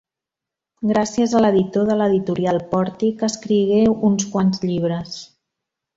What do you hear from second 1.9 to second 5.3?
de l'Editorial Pòrtic, escrigué uns quants llibres.